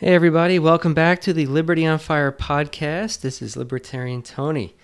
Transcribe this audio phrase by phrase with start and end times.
[0.00, 3.20] Hey, everybody, welcome back to the Liberty on Fire podcast.
[3.20, 4.76] This is Libertarian Tony,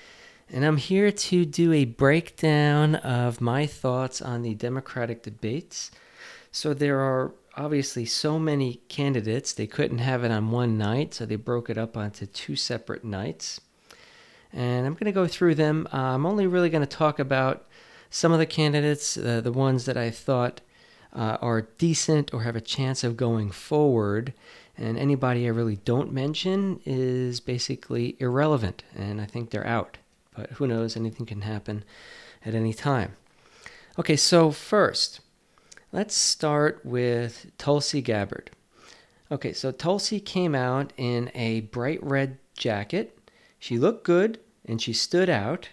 [0.50, 5.92] and I'm here to do a breakdown of my thoughts on the Democratic debates.
[6.50, 11.24] So, there are obviously so many candidates, they couldn't have it on one night, so
[11.24, 13.60] they broke it up onto two separate nights.
[14.52, 15.86] And I'm going to go through them.
[15.92, 17.68] Uh, I'm only really going to talk about
[18.10, 20.60] some of the candidates, uh, the ones that I thought
[21.14, 24.34] uh, are decent or have a chance of going forward
[24.76, 29.98] and anybody I really don't mention is basically irrelevant, and I think they're out.
[30.36, 30.96] But who knows?
[30.96, 31.84] Anything can happen
[32.44, 33.14] at any time.
[33.98, 35.20] Okay, so first,
[35.92, 38.50] let's start with Tulsi Gabbard.
[39.30, 43.16] Okay, so Tulsi came out in a bright red jacket.
[43.60, 45.68] She looked good and she stood out.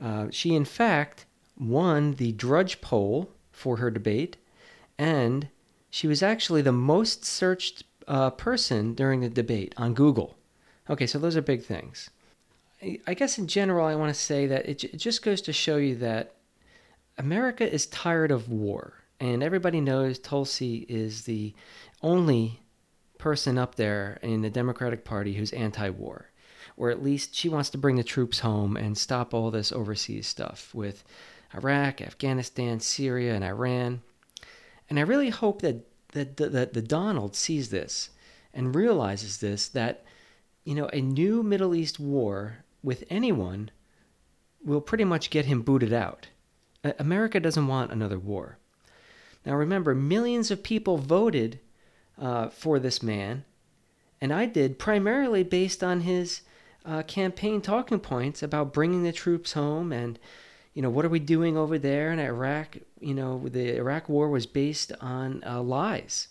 [0.00, 1.24] Uh, she, in fact,
[1.58, 4.36] won the Drudge poll for her debate,
[4.98, 5.48] and
[5.90, 10.36] she was actually the most searched uh, person during the debate on Google.
[10.88, 12.10] Okay, so those are big things.
[13.06, 15.76] I guess in general, I want to say that it, it just goes to show
[15.76, 16.34] you that
[17.16, 18.94] America is tired of war.
[19.20, 21.54] And everybody knows Tulsi is the
[22.02, 22.60] only
[23.18, 26.30] person up there in the Democratic Party who's anti war.
[26.76, 30.26] Or at least she wants to bring the troops home and stop all this overseas
[30.26, 31.04] stuff with
[31.54, 34.02] Iraq, Afghanistan, Syria, and Iran.
[34.92, 38.10] And I really hope that that the, the Donald sees this
[38.52, 40.04] and realizes this that
[40.64, 43.70] you know a new Middle East war with anyone
[44.62, 46.28] will pretty much get him booted out.
[46.98, 48.58] America doesn't want another war.
[49.46, 51.58] Now remember, millions of people voted
[52.18, 53.46] uh, for this man,
[54.20, 56.42] and I did primarily based on his
[56.84, 60.18] uh, campaign talking points about bringing the troops home and
[60.74, 62.78] you know, what are we doing over there in Iraq?
[63.00, 66.28] You know, the Iraq war was based on uh, lies.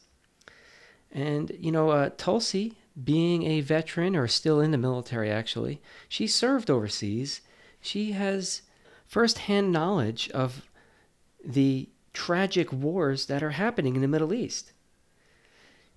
[1.12, 6.28] And, you know, uh, Tulsi, being a veteran or still in the military actually, she
[6.28, 7.42] served overseas.
[7.82, 8.62] She has
[9.06, 10.68] firsthand knowledge of
[11.44, 14.72] the tragic wars that are happening in the Middle East.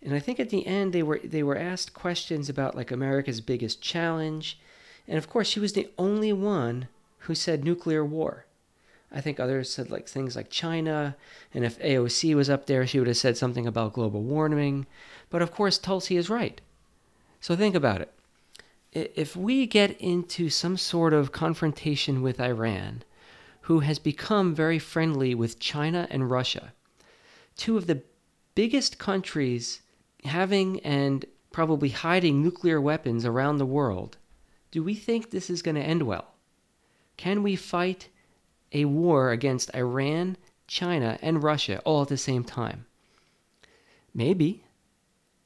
[0.03, 3.41] And I think at the end they were they were asked questions about like America's
[3.41, 4.59] biggest challenge.
[5.09, 6.89] And of course she was the only one
[7.25, 8.47] who said nuclear war.
[9.11, 11.17] I think others said like things like China,
[11.53, 14.87] and if AOC was up there, she would have said something about global warming.
[15.31, 16.61] But of course, Tulsi is right.
[17.41, 18.13] So think about it.
[18.93, 23.03] If we get into some sort of confrontation with Iran,
[23.63, 26.73] who has become very friendly with China and Russia,
[27.57, 28.03] two of the
[28.55, 29.81] biggest countries
[30.25, 34.17] having and probably hiding nuclear weapons around the world,
[34.71, 36.34] do we think this is going to end well?
[37.17, 38.09] Can we fight
[38.73, 40.37] a war against Iran,
[40.67, 42.87] China, and Russia all at the same time?
[44.15, 44.65] Maybe.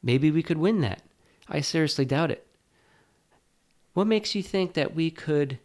[0.03, 1.03] Maybe we could win that.
[1.49, 2.47] I seriously doubt it.
[3.95, 5.59] What makes you think that we could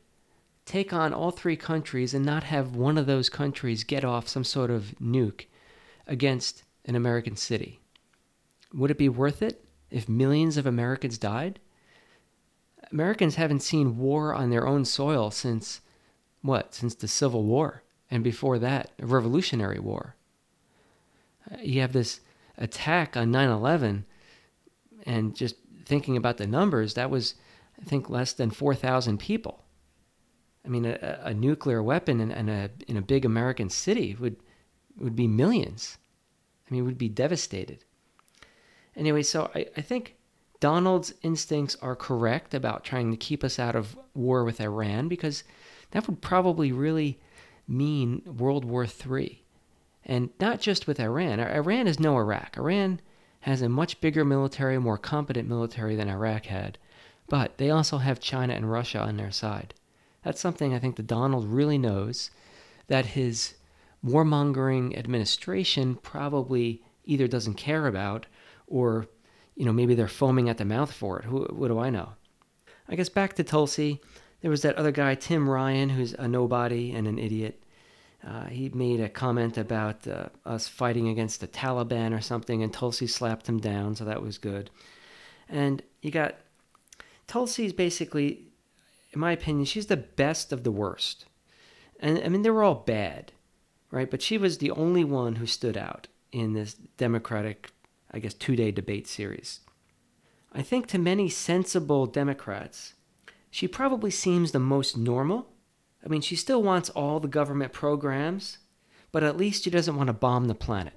[0.65, 4.43] take on all three countries and not have one of those countries get off some
[4.43, 5.45] sort of nuke
[6.07, 7.79] against an American city?
[8.73, 11.59] Would it be worth it if millions of Americans died?
[12.91, 15.81] Americans haven't seen war on their own soil since
[16.43, 17.81] what, since the Civil War,
[18.11, 20.15] and before that, Revolutionary War.
[21.51, 22.19] Uh, you have this
[22.57, 24.05] attack on 9 11,
[25.05, 25.55] and just
[25.85, 27.35] thinking about the numbers, that was,
[27.81, 29.63] I think, less than 4,000 people.
[30.65, 34.37] I mean, a, a nuclear weapon in, in, a, in a big American city would,
[34.97, 35.97] would be millions.
[36.69, 37.83] I mean, would be devastated.
[38.95, 40.15] Anyway, so I, I think
[40.63, 45.43] Donald's instincts are correct about trying to keep us out of war with Iran because
[45.91, 47.19] that would probably really
[47.67, 49.43] mean World War III.
[50.05, 51.41] And not just with Iran.
[51.41, 52.55] Iran is no Iraq.
[52.55, 53.01] Iran
[53.41, 56.77] has a much bigger military, more competent military than Iraq had.
[57.27, 59.73] But they also have China and Russia on their side.
[60.23, 62.31] That's something I think that Donald really knows
[62.87, 63.55] that his
[64.01, 68.27] warmongering administration probably either doesn't care about
[68.65, 69.07] or,
[69.55, 71.25] you know, maybe they're foaming at the mouth for it.
[71.25, 72.13] Who, what do I know?
[72.87, 74.01] I guess back to Tulsi.
[74.41, 77.63] There was that other guy, Tim Ryan, who's a nobody and an idiot.
[78.25, 82.73] Uh, he made a comment about uh, us fighting against the Taliban or something, and
[82.73, 84.69] Tulsi slapped him down, so that was good.
[85.49, 86.35] And you got
[87.27, 88.47] Tulsi's basically,
[89.11, 91.25] in my opinion, she's the best of the worst.
[91.99, 93.31] And I mean, they were all bad,
[93.91, 94.09] right?
[94.09, 97.71] But she was the only one who stood out in this Democratic,
[98.13, 99.61] I guess, two day debate series.
[100.51, 102.93] I think to many sensible Democrats,
[103.49, 105.47] she probably seems the most normal.
[106.05, 108.59] I mean, she still wants all the government programs,
[109.11, 110.93] but at least she doesn't want to bomb the planet.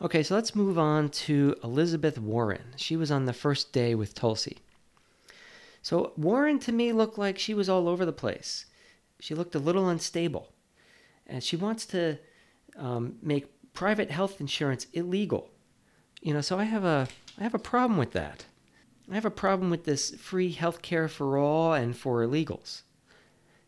[0.00, 2.74] Okay, so let's move on to Elizabeth Warren.
[2.76, 4.58] She was on the first day with Tulsi.
[5.80, 8.66] So Warren to me looked like she was all over the place.
[9.20, 10.52] She looked a little unstable.
[11.26, 12.18] And she wants to
[12.76, 15.50] um, make private health insurance illegal.
[16.22, 17.08] You know, so I have a
[17.38, 18.46] I have a problem with that.
[19.10, 22.82] I have a problem with this free health care for all and for illegals.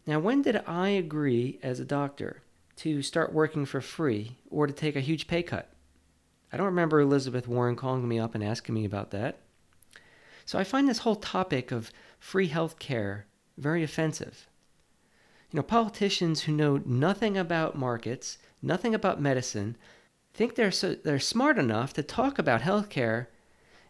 [0.07, 2.43] Now, when did I agree as a doctor
[2.77, 5.71] to start working for free or to take a huge pay cut?
[6.53, 9.41] I don't remember Elizabeth Warren calling me up and asking me about that.
[10.47, 11.91] So I find this whole topic of
[12.21, 13.27] free health care
[13.59, 14.47] very offensive.
[15.51, 19.77] You know, politicians who know nothing about markets, nothing about medicine,
[20.35, 23.29] think they're so, they're smart enough to talk about healthcare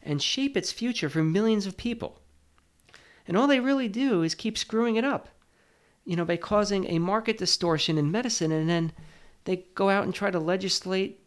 [0.02, 2.20] and shape its future for millions of people.
[3.26, 5.30] And all they really do is keep screwing it up,
[6.04, 8.92] you know, by causing a market distortion in medicine, and then
[9.44, 11.20] they go out and try to legislate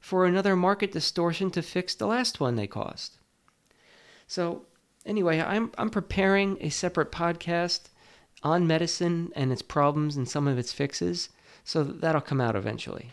[0.00, 3.18] for another market distortion to fix the last one they caused.
[4.26, 4.66] So,
[5.06, 7.84] anyway, I'm, I'm preparing a separate podcast
[8.42, 11.28] on medicine and its problems and some of its fixes,
[11.62, 13.12] so that'll come out eventually.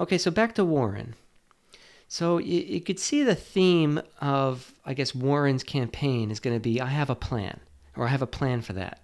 [0.00, 1.14] Okay, so back to Warren.
[2.08, 6.60] So you, you could see the theme of, I guess, Warren's campaign is going to
[6.60, 7.60] be I have a plan,
[7.94, 9.02] or I have a plan for that.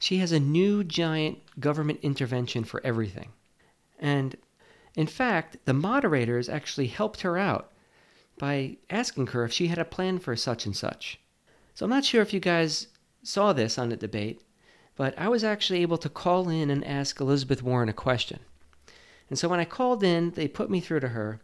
[0.00, 3.28] She has a new giant government intervention for everything.
[4.00, 4.36] And
[4.96, 7.70] in fact, the moderators actually helped her out
[8.38, 11.20] by asking her if she had a plan for such and such.
[11.74, 12.88] So I'm not sure if you guys
[13.22, 14.42] saw this on the debate,
[14.96, 18.40] but I was actually able to call in and ask Elizabeth Warren a question.
[19.28, 21.40] And so when I called in, they put me through to her,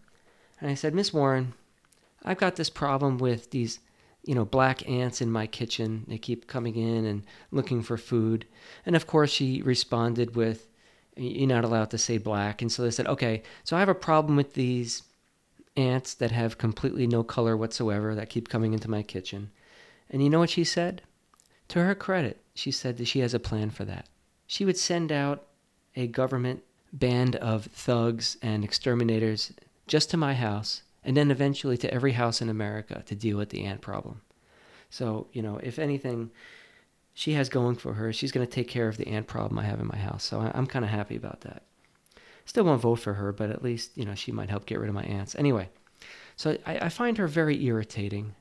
[0.60, 1.52] and I said, Miss Warren,
[2.24, 3.80] I've got this problem with these,
[4.24, 6.04] you know, black ants in my kitchen.
[6.08, 8.46] They keep coming in and looking for food.
[8.86, 10.68] And of course, she responded with,
[11.16, 12.62] You're not allowed to say black.
[12.62, 15.02] And so they said, Okay, so I have a problem with these
[15.76, 19.50] ants that have completely no color whatsoever that keep coming into my kitchen.
[20.08, 21.02] And you know what she said?
[21.68, 24.08] To her credit, she said that she has a plan for that.
[24.46, 25.46] She would send out
[25.96, 26.62] a government
[26.94, 29.52] band of thugs and exterminators
[29.86, 33.50] just to my house, and then eventually to every house in America to deal with
[33.50, 34.22] the ant problem.
[34.88, 36.30] So, you know, if anything,
[37.12, 39.64] she has going for her, she's going to take care of the ant problem I
[39.64, 40.24] have in my house.
[40.24, 41.64] So I'm kind of happy about that.
[42.46, 44.88] Still won't vote for her, but at least, you know, she might help get rid
[44.88, 45.34] of my ants.
[45.34, 45.68] Anyway,
[46.36, 48.34] so I, I find her very irritating.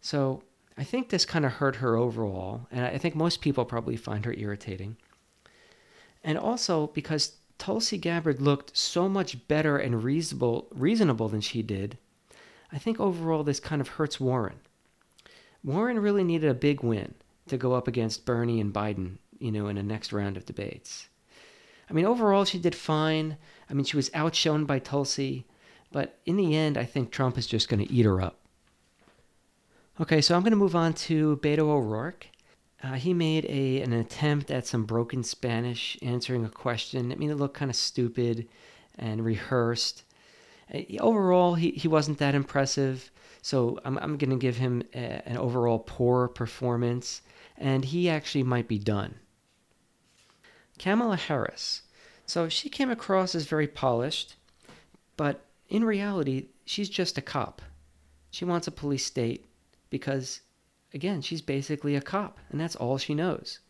[0.00, 0.42] So
[0.76, 4.24] I think this kind of hurt her overall, and I think most people probably find
[4.24, 4.96] her irritating.
[6.22, 11.98] And also because Tulsi Gabbard looked so much better and reasonable, reasonable than she did,
[12.72, 14.60] I think overall this kind of hurts Warren.
[15.62, 17.14] Warren really needed a big win
[17.48, 21.10] to go up against Bernie and Biden, you know, in the next round of debates.
[21.90, 23.36] I mean, overall, she did fine.
[23.68, 25.44] I mean, she was outshone by Tulsi,
[25.92, 28.38] but in the end, I think Trump is just going to eat her up.
[30.00, 32.28] Okay, so I'm going to move on to Beto O'Rourke.
[32.82, 37.12] Uh, he made a an attempt at some broken Spanish, answering a question.
[37.12, 38.48] I mean, it looked kind of stupid
[38.98, 40.04] and rehearsed.
[40.72, 43.10] Uh, overall, he, he wasn't that impressive,
[43.42, 47.22] so I'm, I'm going to give him a, an overall poor performance,
[47.58, 49.16] and he actually might be done.
[50.78, 51.82] Kamala Harris.
[52.24, 54.36] So she came across as very polished,
[55.16, 57.60] but in reality, she's just a cop.
[58.30, 59.46] She wants a police state
[59.90, 60.40] because
[60.94, 63.60] again, she's basically a cop, and that's all she knows.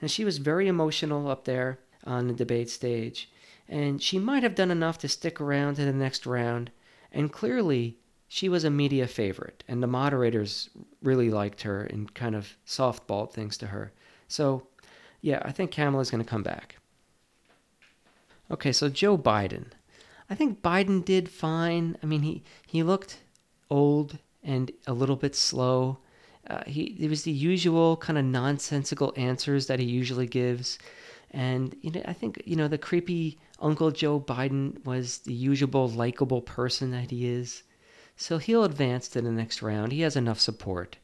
[0.00, 3.30] And she was very emotional up there on the debate stage,
[3.68, 6.70] and she might have done enough to stick around to the next round.
[7.12, 7.96] And clearly,
[8.28, 10.68] she was a media favorite, and the moderators
[11.02, 13.92] really liked her and kind of softballed things to her.
[14.28, 14.66] So,
[15.20, 16.76] yeah, I think Kamala's going to come back.
[18.50, 19.66] Okay, so Joe Biden.
[20.28, 21.96] I think Biden did fine.
[22.02, 23.20] I mean, he, he looked
[23.70, 25.98] old and a little bit slow.
[26.48, 30.78] Uh, he it was the usual kind of nonsensical answers that he usually gives,
[31.30, 35.88] and you know I think you know the creepy Uncle Joe Biden was the usual
[35.88, 37.62] likable person that he is,
[38.16, 39.92] so he'll advance to the next round.
[39.92, 40.96] He has enough support.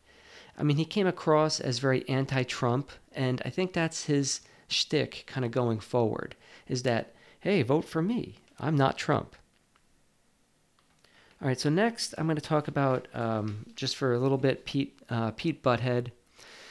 [0.57, 5.45] I mean, he came across as very anti-Trump, and I think that's his shtick kind
[5.45, 6.37] of going forward.
[6.69, 8.37] Is that hey, vote for me?
[8.61, 9.35] I'm not Trump.
[11.43, 14.65] All right, so next I'm going to talk about um, just for a little bit
[14.65, 16.13] Pete uh, Pete Buttigieg.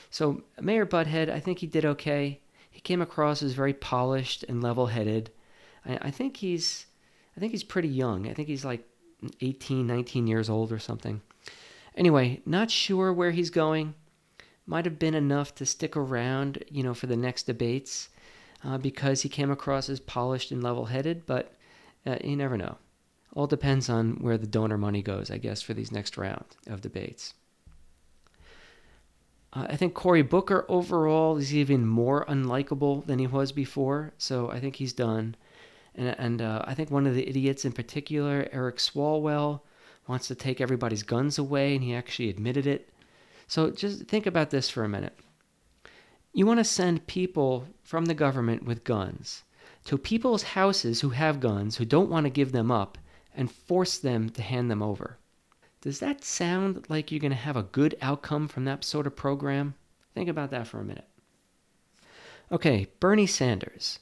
[0.10, 2.40] So Mayor Butthead, I think he did okay.
[2.70, 5.30] He came across as very polished and level-headed.
[5.86, 6.86] I, I think he's
[7.36, 8.30] I think he's pretty young.
[8.30, 8.88] I think he's like
[9.42, 11.22] 18, 19 years old or something.
[11.98, 13.94] Anyway, not sure where he's going.
[14.66, 18.08] Might have been enough to stick around, you know, for the next debates
[18.64, 21.56] uh, because he came across as polished and level-headed, but
[22.06, 22.78] uh, you never know.
[23.34, 26.82] All depends on where the donor money goes, I guess, for these next round of
[26.82, 27.34] debates.
[29.54, 34.50] Uh, I think Cory Booker overall is even more unlikable than he was before, so
[34.50, 35.36] I think he's done.
[35.96, 39.62] And, and uh, I think one of the idiots in particular, Eric Swalwell,
[40.08, 42.90] wants to take everybody's guns away, and he actually admitted it.
[43.48, 45.18] So just think about this for a minute.
[46.34, 49.44] You want to send people from the government with guns
[49.86, 52.98] to people's houses who have guns, who don't want to give them up,
[53.36, 55.18] and force them to hand them over.
[55.82, 59.16] Does that sound like you're going to have a good outcome from that sort of
[59.16, 59.74] program?
[60.14, 61.08] Think about that for a minute.
[62.52, 64.00] Okay, Bernie Sanders.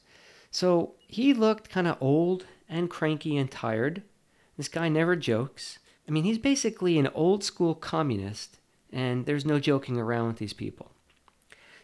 [0.52, 4.02] So he looked kind of old and cranky and tired.
[4.58, 5.80] This guy never jokes.
[6.08, 8.58] I mean, he's basically an old school communist,
[8.92, 10.92] and there's no joking around with these people.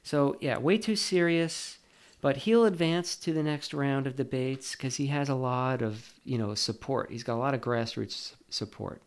[0.01, 1.77] So, yeah, way too serious,
[2.25, 6.11] but he'll advance to the next round of debates because he has a lot of,
[6.23, 7.11] you know, support.
[7.11, 9.03] He's got a lot of grassroots support.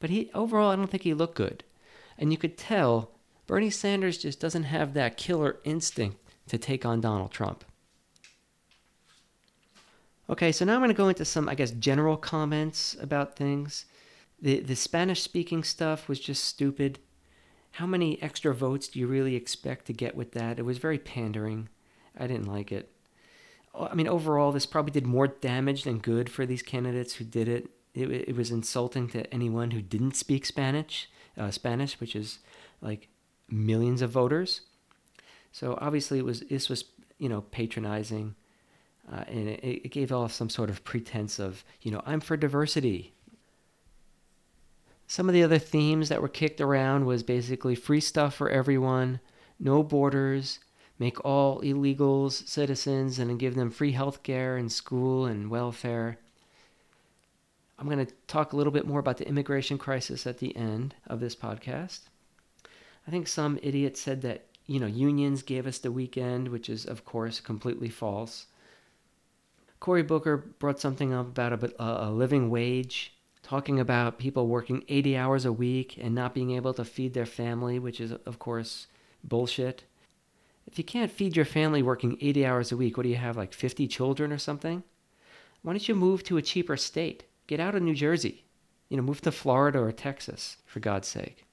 [0.00, 1.62] But he overall, I don't think he looked good.
[2.18, 3.12] And you could tell
[3.46, 7.64] Bernie Sanders just doesn't have that killer instinct to take on Donald Trump.
[10.28, 13.84] Okay, so now I'm going to go into some, I guess, general comments about things.
[14.42, 16.98] The the Spanish speaking stuff was just stupid.
[17.70, 20.58] How many extra votes do you really expect to get with that?
[20.58, 21.68] It was very pandering.
[22.18, 22.90] I didn't like it.
[23.78, 27.48] I mean, overall, this probably did more damage than good for these candidates who did
[27.48, 27.70] it.
[27.94, 32.38] It, it was insulting to anyone who didn't speak Spanish, uh, Spanish, which is
[32.80, 33.08] like
[33.48, 34.62] millions of voters.
[35.52, 36.84] So obviously, it was this was
[37.18, 38.34] you know patronizing,
[39.10, 42.36] uh, and it, it gave off some sort of pretense of you know I'm for
[42.36, 43.14] diversity.
[45.06, 49.20] Some of the other themes that were kicked around was basically free stuff for everyone,
[49.58, 50.58] no borders,
[50.98, 56.18] make all illegals citizens, and give them free health care and school and welfare.
[57.78, 60.94] I'm going to talk a little bit more about the immigration crisis at the end
[61.06, 62.00] of this podcast.
[63.06, 66.84] I think some idiot said that, you know, unions gave us the weekend, which is,
[66.84, 68.46] of course, completely false.
[69.80, 73.14] Cory Booker brought something up about a, a living wage,
[73.44, 77.26] talking about people working 80 hours a week and not being able to feed their
[77.26, 78.88] family, which is, of course,
[79.22, 79.84] bullshit.
[80.70, 83.38] If you can't feed your family working 80 hours a week, what do you have,
[83.38, 84.82] like 50 children or something?
[85.62, 87.24] Why don't you move to a cheaper state?
[87.46, 88.44] Get out of New Jersey.
[88.90, 91.46] You know, move to Florida or Texas, for God's sake.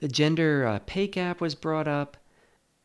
[0.00, 2.16] The gender uh, pay gap was brought up.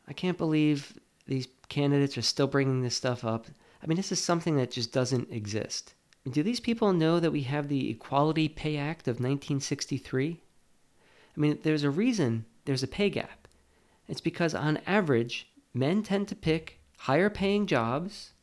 [0.07, 3.47] I can't believe these candidates are still bringing this stuff up.
[3.81, 5.93] I mean, this is something that just doesn't exist.
[6.29, 10.41] do these people know that we have the Equality Pay Act of 1963?
[11.35, 13.42] I mean, there's a reason there's a pay gap.
[14.07, 18.33] It's because, on average, men tend to pick higher paying jobs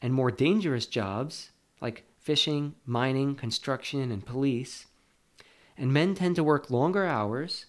[0.00, 4.86] and more dangerous jobs, like fishing, mining, construction, and police.
[5.76, 7.66] And men tend to work longer hours,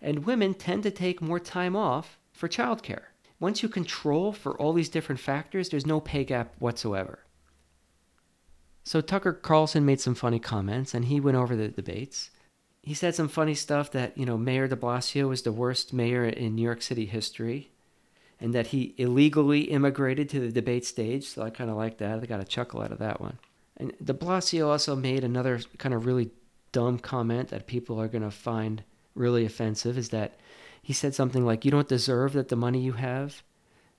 [0.00, 3.04] and women tend to take more time off for childcare.
[3.38, 7.20] Once you control for all these different factors, there's no pay gap whatsoever.
[8.84, 12.30] So Tucker Carlson made some funny comments, and he went over the debates.
[12.82, 16.24] He said some funny stuff that, you know, Mayor de Blasio was the worst mayor
[16.24, 17.70] in New York City history,
[18.40, 21.24] and that he illegally immigrated to the debate stage.
[21.26, 22.18] So I kind of like that.
[22.20, 23.38] I got a chuckle out of that one.
[23.76, 26.30] And de Blasio also made another kind of really
[26.72, 28.82] dumb comment that people are going to find
[29.14, 30.38] really offensive is that
[30.82, 33.42] he said something like, You don't deserve that the money you have,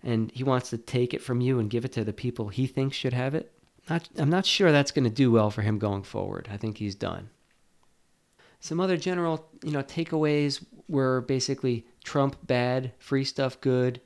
[0.02, 2.68] and he wants to take it from you and give it to the people he
[2.68, 3.54] thinks should have it.
[3.90, 6.50] Not, I'm not sure that's going to do well for him going forward.
[6.52, 7.30] I think he's done.
[8.64, 14.00] Some other general, you know, takeaways were basically Trump bad, free stuff good.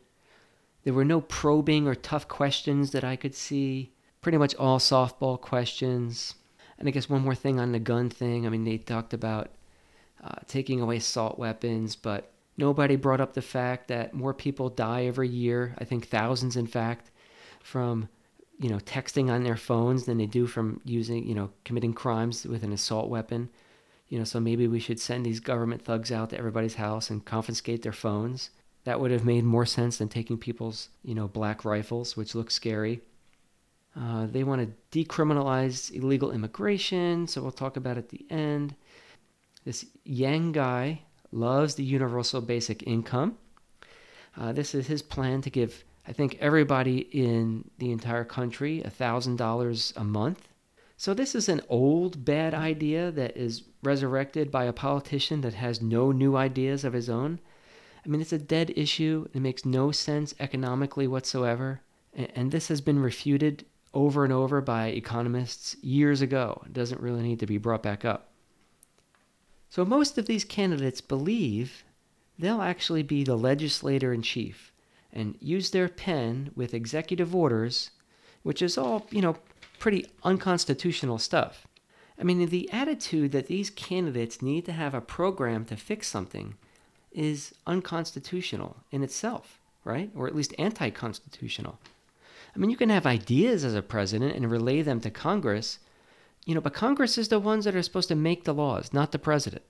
[0.84, 5.40] There were no probing or tough questions that I could see pretty much all softball
[5.40, 6.34] questions.
[6.80, 8.48] And I guess one more thing on the gun thing.
[8.48, 9.52] I mean, they talked about
[10.24, 15.06] uh, taking away assault weapons, but nobody brought up the fact that more people die
[15.06, 15.76] every year.
[15.78, 17.12] I think thousands, in fact,
[17.60, 18.10] from
[18.60, 22.44] you know texting on their phones than they do from using you know committing crimes
[22.44, 23.50] with an assault weapon.
[24.10, 27.26] You know, so maybe we should send these government thugs out to everybody's house and
[27.26, 28.52] confiscate their phones.
[28.86, 32.50] That would have made more sense than taking people's, you know, black rifles, which look
[32.50, 33.02] scary.
[34.00, 38.76] Uh, they want to decriminalize illegal immigration, so we'll talk about at the end.
[39.66, 43.38] This Yang guy loves the universal basic income.
[44.38, 49.98] Uh, this is his plan to give, I think, everybody in the entire country $1,000
[49.98, 50.47] a month.
[51.00, 55.80] So, this is an old bad idea that is resurrected by a politician that has
[55.80, 57.40] no new ideas of his own.
[58.04, 59.28] I mean, it's a dead issue.
[59.32, 61.82] It makes no sense economically whatsoever.
[62.16, 63.64] And this has been refuted
[63.94, 66.64] over and over by economists years ago.
[66.66, 68.32] It doesn't really need to be brought back up.
[69.70, 71.84] So most of these candidates believe
[72.40, 74.74] they'll actually be the legislator in chief
[75.14, 77.92] and use their pen with executive orders,
[78.42, 79.36] which is all, you know,
[79.80, 81.68] pretty unconstitutional stuff.
[82.20, 86.56] I mean, the attitude that these candidates need to have a program to fix something
[87.12, 90.10] is unconstitutional in itself, right?
[90.16, 91.80] Or at least anti constitutional.
[92.56, 95.80] I mean, you can have ideas as a president and relay them to Congress,
[96.46, 99.12] you know, but Congress is the ones that are supposed to make the laws, not
[99.12, 99.64] the president.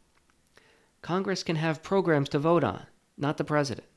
[1.02, 2.86] Congress can have programs to vote on,
[3.18, 3.88] not the president.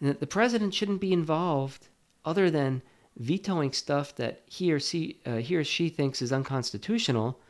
[0.00, 1.88] And that the president shouldn't be involved
[2.24, 2.82] other than
[3.16, 7.40] vetoing stuff that he or, she, uh, he or she thinks is unconstitutional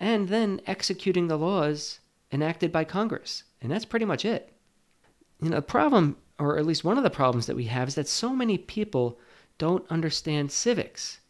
[0.00, 2.00] and then executing the laws
[2.32, 3.44] enacted by Congress.
[3.60, 4.52] And that's pretty much it.
[5.40, 7.94] You know, the problem, or at least one of the problems that we have, is
[7.94, 9.20] that so many people
[9.58, 11.20] don't understand civics.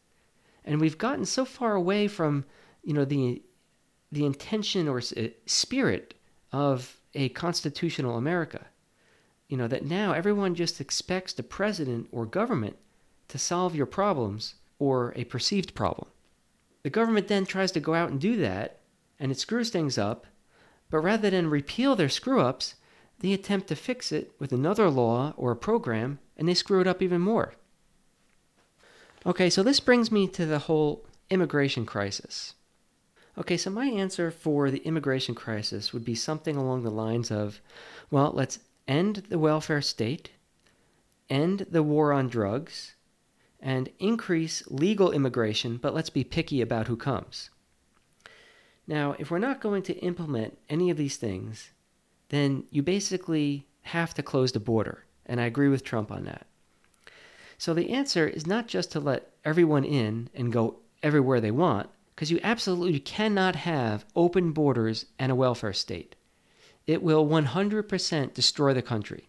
[0.64, 2.44] And we've gotten so far away from,
[2.82, 3.42] you know, the,
[4.10, 6.14] the intention or uh, spirit
[6.52, 8.66] of a constitutional America.
[9.48, 12.76] You know, that now everyone just expects the president or government
[13.28, 16.08] to solve your problems or a perceived problem.
[16.82, 18.80] The government then tries to go out and do that,
[19.18, 20.26] and it screws things up,
[20.90, 22.74] but rather than repeal their screw ups,
[23.20, 26.86] they attempt to fix it with another law or a program, and they screw it
[26.86, 27.54] up even more.
[29.24, 32.54] Okay, so this brings me to the whole immigration crisis.
[33.38, 37.60] Okay, so my answer for the immigration crisis would be something along the lines of
[38.10, 40.30] well, let's end the welfare state,
[41.30, 42.94] end the war on drugs,
[43.62, 47.48] and increase legal immigration, but let's be picky about who comes.
[48.86, 51.70] Now, if we're not going to implement any of these things,
[52.30, 55.04] then you basically have to close the border.
[55.24, 56.46] And I agree with Trump on that.
[57.56, 61.88] So the answer is not just to let everyone in and go everywhere they want,
[62.14, 66.16] because you absolutely cannot have open borders and a welfare state.
[66.86, 69.28] It will 100% destroy the country.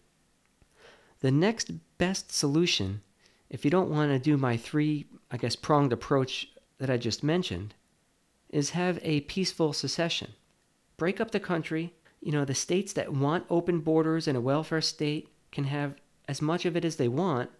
[1.20, 3.02] The next best solution
[3.50, 7.22] if you don't want to do my three, I guess, pronged approach that I just
[7.22, 7.74] mentioned,
[8.50, 10.32] is have a peaceful secession.
[10.96, 11.92] Break up the country.
[12.20, 15.94] You know, the states that want open borders and a welfare state can have
[16.28, 17.50] as much of it as they want,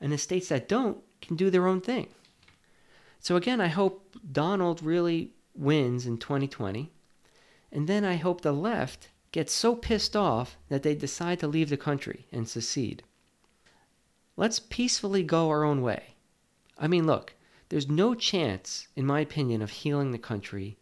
[0.00, 2.08] and the states that don't can do their own thing.
[3.18, 6.90] So, again, I hope Donald really wins in 2020,
[7.72, 11.68] and then I hope the left gets so pissed off that they decide to leave
[11.68, 13.02] the country and secede.
[14.40, 16.14] Let's peacefully go our own way.
[16.78, 17.34] I mean, look,
[17.68, 20.78] there's no chance, in my opinion, of healing the country,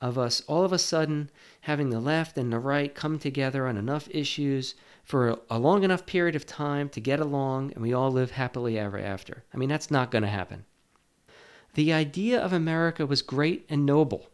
[0.00, 1.28] of us all of a sudden
[1.62, 6.06] having the left and the right come together on enough issues for a long enough
[6.06, 9.42] period of time to get along and we all live happily ever after.
[9.52, 10.64] I mean, that's not going to happen.
[11.74, 14.28] The idea of America was great and noble,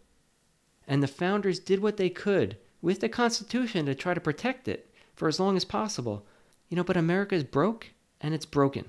[0.87, 4.95] and the founders did what they could with the Constitution to try to protect it
[5.17, 6.27] for as long as possible.
[6.69, 8.87] You know, but America is broke and it's broken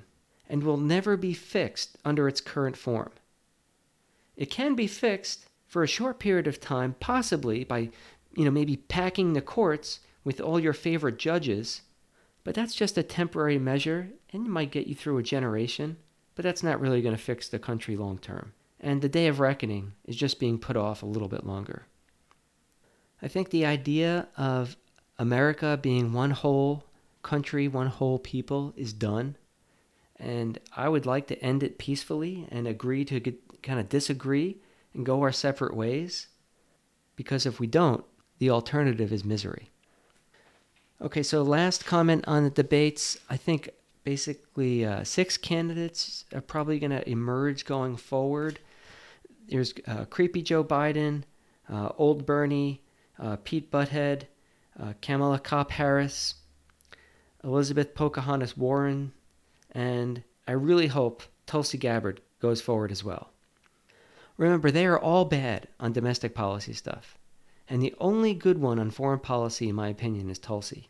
[0.50, 3.12] and will never be fixed under its current form.
[4.36, 7.90] It can be fixed for a short period of time, possibly by,
[8.36, 11.82] you know, maybe packing the courts with all your favorite judges,
[12.44, 15.98] but that's just a temporary measure and it might get you through a generation,
[16.36, 18.54] but that's not really going to fix the country long term.
[18.80, 21.86] And the day of reckoning is just being put off a little bit longer.
[23.22, 24.78] I think the idea of
[25.18, 26.86] America being one whole
[27.22, 29.36] country, one whole people is done.
[30.18, 33.20] And I would like to end it peacefully and agree to
[33.64, 34.58] kind of disagree
[34.94, 36.28] and go our separate ways.
[37.16, 38.04] Because if we don't,
[38.40, 39.70] the alternative is misery.
[41.02, 43.18] Okay, so last comment on the debates.
[43.30, 43.70] I think
[44.04, 48.60] basically uh, six candidates are probably going to emerge going forward.
[49.48, 51.24] There's uh, Creepy Joe Biden,
[51.72, 52.82] uh, Old Bernie,
[53.18, 54.24] uh, Pete Butthead,
[54.82, 56.36] uh, Kamala Cop Harris,
[57.44, 59.14] Elizabeth Pocahontas Warren,
[59.72, 63.32] and I really hope Tulsi Gabbard goes forward as well.
[64.38, 67.18] Remember, they are all bad on domestic policy stuff,
[67.68, 70.90] and the only good one on foreign policy, in my opinion, is Tulsi.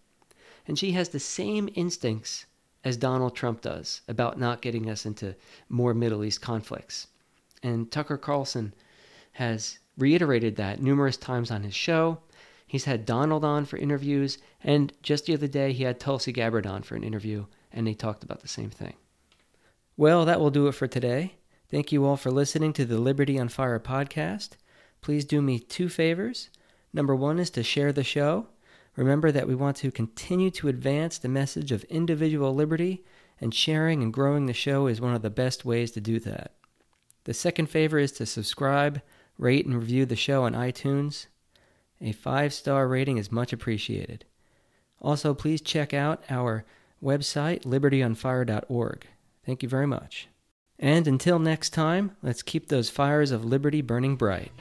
[0.68, 2.46] And she has the same instincts
[2.84, 5.36] as Donald Trump does about not getting us into
[5.68, 7.08] more Middle East conflicts.
[7.62, 8.74] And Tucker Carlson
[9.34, 12.20] has reiterated that numerous times on his show,
[12.70, 16.68] He's had Donald on for interviews, and just the other day he had Tulsi Gabbard
[16.68, 18.94] on for an interview, and they talked about the same thing.
[19.98, 21.34] Well, that will do it for today.
[21.72, 24.50] Thank you all for listening to the Liberty on Fire podcast.
[25.02, 26.52] Please do me two favors.
[26.94, 28.46] Number one is to share the show.
[28.96, 33.04] Remember that we want to continue to advance the message of individual liberty,
[33.42, 36.54] and sharing and growing the show is one of the best ways to do that.
[37.24, 39.02] The second favor is to subscribe,
[39.40, 41.26] rate, and review the show on iTunes.
[42.02, 44.26] A five star rating is much appreciated.
[45.02, 46.66] Also, please check out our
[47.04, 49.08] website, libertyonfire.org.
[49.46, 50.28] Thank you very much.
[50.78, 54.52] And until next time, let's keep those fires of liberty burning bright.